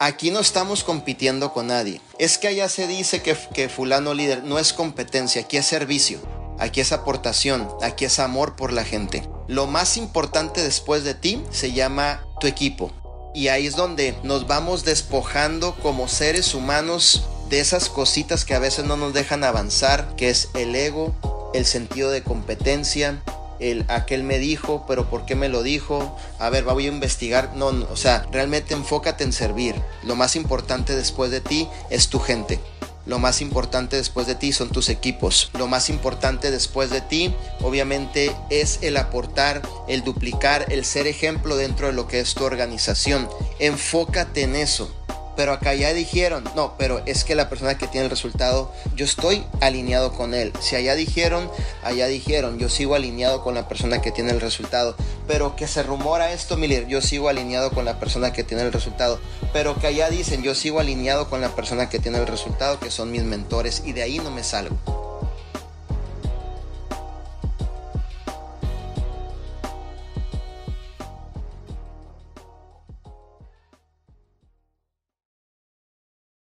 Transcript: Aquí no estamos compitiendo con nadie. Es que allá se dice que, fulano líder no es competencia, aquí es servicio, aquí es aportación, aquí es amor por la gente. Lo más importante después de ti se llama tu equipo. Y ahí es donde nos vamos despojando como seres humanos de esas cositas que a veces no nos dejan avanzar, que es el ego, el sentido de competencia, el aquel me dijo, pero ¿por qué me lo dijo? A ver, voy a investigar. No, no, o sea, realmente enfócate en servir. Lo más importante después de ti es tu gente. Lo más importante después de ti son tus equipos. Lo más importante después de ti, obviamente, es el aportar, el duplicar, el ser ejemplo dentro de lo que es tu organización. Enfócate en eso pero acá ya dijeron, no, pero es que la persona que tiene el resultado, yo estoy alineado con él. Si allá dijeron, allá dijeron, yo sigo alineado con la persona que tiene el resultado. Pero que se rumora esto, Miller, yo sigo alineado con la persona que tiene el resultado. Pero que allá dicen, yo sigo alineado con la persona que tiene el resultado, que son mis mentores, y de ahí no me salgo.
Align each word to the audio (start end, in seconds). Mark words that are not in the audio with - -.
Aquí 0.00 0.30
no 0.30 0.38
estamos 0.38 0.84
compitiendo 0.84 1.52
con 1.52 1.66
nadie. 1.66 2.00
Es 2.20 2.38
que 2.38 2.46
allá 2.46 2.68
se 2.68 2.86
dice 2.86 3.20
que, 3.20 3.68
fulano 3.68 4.14
líder 4.14 4.44
no 4.44 4.60
es 4.60 4.72
competencia, 4.72 5.42
aquí 5.42 5.56
es 5.56 5.66
servicio, 5.66 6.20
aquí 6.60 6.80
es 6.80 6.92
aportación, 6.92 7.68
aquí 7.82 8.04
es 8.04 8.20
amor 8.20 8.54
por 8.54 8.72
la 8.72 8.84
gente. 8.84 9.28
Lo 9.48 9.66
más 9.66 9.96
importante 9.96 10.62
después 10.62 11.02
de 11.02 11.14
ti 11.14 11.42
se 11.50 11.72
llama 11.72 12.24
tu 12.38 12.46
equipo. 12.46 12.92
Y 13.34 13.48
ahí 13.48 13.66
es 13.66 13.74
donde 13.74 14.16
nos 14.22 14.46
vamos 14.46 14.84
despojando 14.84 15.74
como 15.82 16.06
seres 16.06 16.54
humanos 16.54 17.24
de 17.48 17.58
esas 17.58 17.88
cositas 17.88 18.44
que 18.44 18.54
a 18.54 18.60
veces 18.60 18.84
no 18.84 18.96
nos 18.96 19.14
dejan 19.14 19.42
avanzar, 19.42 20.14
que 20.14 20.30
es 20.30 20.48
el 20.54 20.76
ego, 20.76 21.50
el 21.54 21.66
sentido 21.66 22.12
de 22.12 22.22
competencia, 22.22 23.20
el 23.60 23.84
aquel 23.88 24.22
me 24.22 24.38
dijo, 24.38 24.84
pero 24.86 25.08
¿por 25.08 25.24
qué 25.24 25.34
me 25.34 25.48
lo 25.48 25.62
dijo? 25.62 26.16
A 26.38 26.50
ver, 26.50 26.64
voy 26.64 26.86
a 26.86 26.88
investigar. 26.88 27.54
No, 27.54 27.72
no, 27.72 27.86
o 27.90 27.96
sea, 27.96 28.26
realmente 28.30 28.74
enfócate 28.74 29.24
en 29.24 29.32
servir. 29.32 29.74
Lo 30.02 30.16
más 30.16 30.36
importante 30.36 30.94
después 30.94 31.30
de 31.30 31.40
ti 31.40 31.68
es 31.90 32.08
tu 32.08 32.18
gente. 32.18 32.60
Lo 33.06 33.18
más 33.18 33.40
importante 33.40 33.96
después 33.96 34.26
de 34.26 34.34
ti 34.34 34.52
son 34.52 34.68
tus 34.68 34.90
equipos. 34.90 35.50
Lo 35.56 35.66
más 35.66 35.88
importante 35.88 36.50
después 36.50 36.90
de 36.90 37.00
ti, 37.00 37.34
obviamente, 37.62 38.30
es 38.50 38.80
el 38.82 38.98
aportar, 38.98 39.62
el 39.88 40.04
duplicar, 40.04 40.70
el 40.70 40.84
ser 40.84 41.06
ejemplo 41.06 41.56
dentro 41.56 41.86
de 41.86 41.94
lo 41.94 42.06
que 42.06 42.20
es 42.20 42.34
tu 42.34 42.44
organización. 42.44 43.26
Enfócate 43.58 44.42
en 44.42 44.56
eso 44.56 44.97
pero 45.38 45.52
acá 45.52 45.72
ya 45.72 45.94
dijeron, 45.94 46.42
no, 46.56 46.74
pero 46.76 47.00
es 47.06 47.22
que 47.22 47.36
la 47.36 47.48
persona 47.48 47.78
que 47.78 47.86
tiene 47.86 48.06
el 48.06 48.10
resultado, 48.10 48.72
yo 48.96 49.04
estoy 49.04 49.44
alineado 49.60 50.12
con 50.12 50.34
él. 50.34 50.52
Si 50.58 50.74
allá 50.74 50.96
dijeron, 50.96 51.48
allá 51.84 52.08
dijeron, 52.08 52.58
yo 52.58 52.68
sigo 52.68 52.96
alineado 52.96 53.44
con 53.44 53.54
la 53.54 53.68
persona 53.68 54.00
que 54.00 54.10
tiene 54.10 54.32
el 54.32 54.40
resultado. 54.40 54.96
Pero 55.28 55.54
que 55.54 55.68
se 55.68 55.84
rumora 55.84 56.32
esto, 56.32 56.56
Miller, 56.56 56.88
yo 56.88 57.00
sigo 57.00 57.28
alineado 57.28 57.70
con 57.70 57.84
la 57.84 58.00
persona 58.00 58.32
que 58.32 58.42
tiene 58.42 58.64
el 58.64 58.72
resultado. 58.72 59.20
Pero 59.52 59.78
que 59.78 59.86
allá 59.86 60.10
dicen, 60.10 60.42
yo 60.42 60.56
sigo 60.56 60.80
alineado 60.80 61.30
con 61.30 61.40
la 61.40 61.54
persona 61.54 61.88
que 61.88 62.00
tiene 62.00 62.18
el 62.18 62.26
resultado, 62.26 62.80
que 62.80 62.90
son 62.90 63.12
mis 63.12 63.22
mentores, 63.22 63.84
y 63.86 63.92
de 63.92 64.02
ahí 64.02 64.18
no 64.18 64.32
me 64.32 64.42
salgo. 64.42 64.97